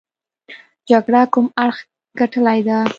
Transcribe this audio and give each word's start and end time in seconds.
جګړه 0.89 1.21
کوم 1.33 1.45
اړخ 1.63 1.77
ګټلې 2.19 2.59
ده. 2.67 2.77